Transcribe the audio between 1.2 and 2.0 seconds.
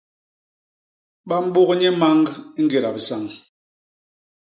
Ba mbôk nye